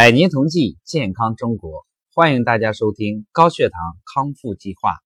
[0.00, 4.96] 百年同济，健康中国，欢迎大家收听高血糖康复计划。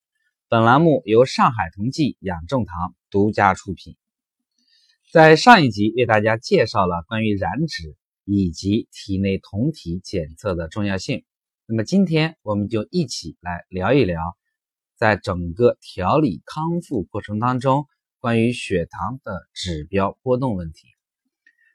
[0.49, 3.97] 本栏目由上海同济养正堂独家出品。
[5.13, 11.25] 在上一集为大家介绍了关于燃脂以及体内酮体检测的重要性。
[11.67, 14.37] 那么今天我们就一起来聊一聊，
[14.95, 17.87] 在整个调理康复过程当中，
[18.21, 20.87] 关于血糖的指标波动问题。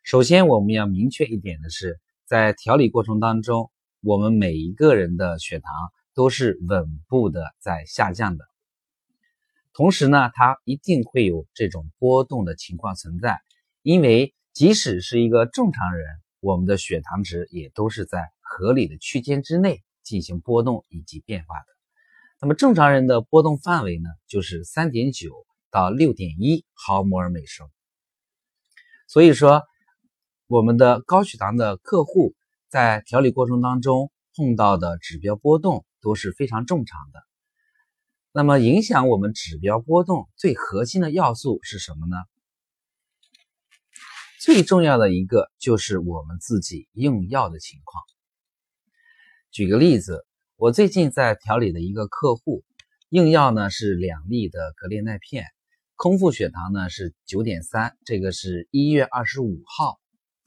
[0.05, 1.99] 首先，我们要明确一点的是。
[2.29, 3.71] 在调理过程当中，
[4.01, 5.73] 我们每一个人的血糖
[6.13, 8.45] 都是稳步的在下降的，
[9.73, 13.39] 同时呢，它一定会有这种波动的情况存在。
[13.81, 16.05] 因为即使是一个正常人，
[16.39, 21.65] 我们的血糖值也都是在合理的区间之内进行波动以及变化的。
[22.39, 25.31] 那么正常人的波动范围呢，就是三点九
[25.71, 27.67] 到六点一毫摩尔每升。
[29.07, 29.63] 所以说。
[30.49, 32.33] 我们的高血糖的客户
[32.69, 37.19] 在调理过程当中碰到的指标波动都是非常正常的。
[38.31, 42.17] 那么，影响我们指标波动最核心的要素是什么呢？
[44.41, 48.03] 最重要的一个就是我们自己用药的情况。
[49.51, 50.25] 举个例子，
[50.55, 52.63] 我最近在调理的一个客户，
[53.09, 55.45] 用药呢是两粒的格列奈片，
[55.95, 59.99] 空腹血糖呢是九点三，这个是一月二十五号。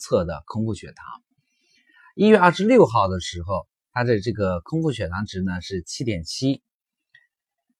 [0.02, 1.22] 测的空腹血糖，
[2.16, 6.60] 一月二十六号的时候，他的这个空腹血糖值呢是七点七。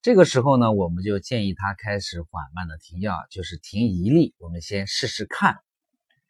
[0.03, 5.57] 这个时候呢，我们就建议他开始缓慢的停药，就是停一粒，我们先试试看。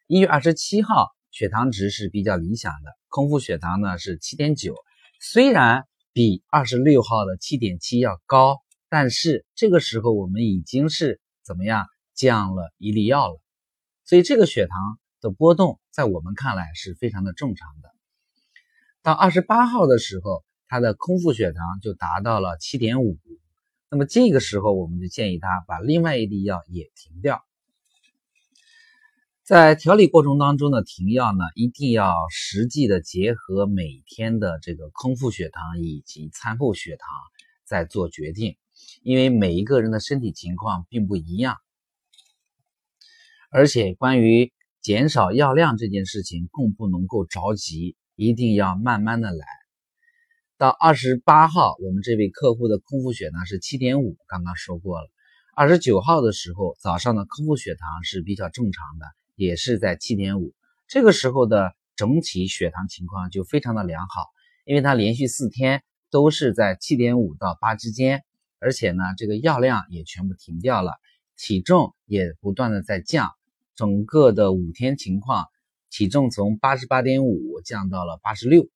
[0.06, 4.74] 一月二十七号，血糖值是比较理想的，空腹血糖呢是七点九，
[5.20, 13.38] 虽然比二十六号的七点七要高，但是这个时候我们已经是怎么样降了一粒药了，
[14.06, 14.98] 所以这个血糖。
[15.22, 17.90] 的波动在我们看来是非常的正常的。
[19.02, 23.18] 到二十八号的时候，他的空腹血糖就达到了七点五，
[23.88, 27.42] 那么这个时候我们就建议他把另外一粒药也停掉。
[29.44, 37.08] 在调理过程当中的停药呢，一定要实际的结合每天的这个空腹血糖以及餐后血糖
[37.64, 38.56] 再做决定，
[39.02, 41.58] 因为每一个人的身体情况并不一样，
[43.50, 44.52] 而且关于。
[44.82, 49.46] 减少药量这件事情更不能够着急，一定要慢慢的来。
[50.58, 55.08] 到二十八号，我们这位客户的空腹血糖是七点五，刚刚说过了。
[55.54, 59.06] 二十九号的时候，早上的空腹血糖是比较正常的，
[59.36, 60.52] 也是在七点五。
[60.88, 64.30] 这个时候的整体血糖情况就非常的良好，
[64.64, 68.24] 因为它连续四天都是在七点五到八之间，
[68.58, 70.94] 而且呢，这个药量也全部停掉了，
[71.36, 73.30] 体重也不断的在降。
[73.82, 75.48] 整个的五天情况，
[75.90, 78.68] 体重从八十八点五降到了八十六，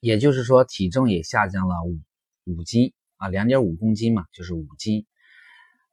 [0.00, 1.98] 也就是说体重也下降了五
[2.44, 5.06] 五斤啊，两点五公斤嘛，就是五斤。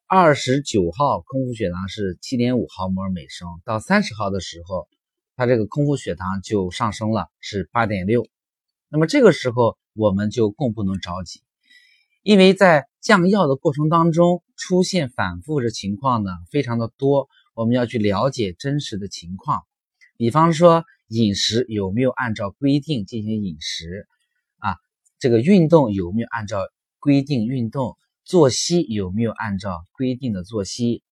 [0.05, 4.89] 二十九号空腹血糖是七点五毫摩尔每升，到三十号的时候，
[5.37, 8.27] 它这个空腹血糖就上升了，是八点六。
[8.89, 11.41] 那么这个时候我们就更不能着急，
[12.21, 17.29] 因为在降药的过程当中出现反复的情况呢，非常的多。
[17.55, 19.63] 我们要去了解真实的情况，
[20.17, 24.07] 比方说饮食有没有按照规定进行饮食
[24.57, 24.75] 啊？
[25.19, 26.59] 这个运动有没有按照
[26.99, 27.97] 规定运动？
[28.25, 31.03] 作息有没有按照规定的作息？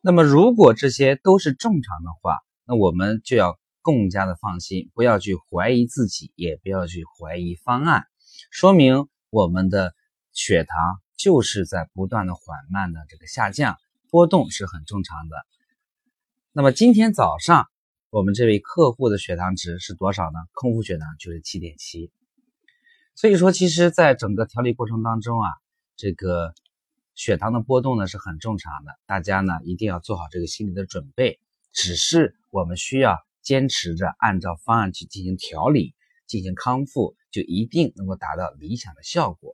[0.00, 8.04] 那么如果这些都是正常的话，那我们就要更加的放心，不要去怀疑自己，也不要去怀疑方案，
[8.50, 9.92] 说明我们的
[10.32, 13.76] 血糖就是在不断的缓慢的这个下降，
[14.08, 15.36] 波动是很正常的。
[16.58, 17.68] 那么今天早上
[18.08, 20.38] 我们这位客户的血糖值是多少呢？
[20.54, 22.10] 空腹血糖就是七点七。
[23.14, 25.50] 所以说，其实，在整个调理过程当中啊，
[25.96, 26.54] 这个
[27.14, 31.38] 血糖的波动呢是很正常的，大家呢一定要做好这个心理的准备。
[31.72, 35.94] 只是我们需要坚持着按照方案去进行调理、
[36.26, 39.52] 进行康复，就一定能够达到理想的效果。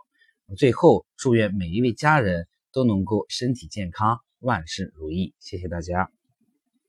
[0.57, 5.35] 最后，祝愿每一位家人都能够身体健康、万事如意。
[5.41, 6.13] 谢谢大家。